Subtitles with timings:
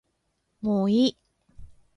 [0.63, 1.17] もういい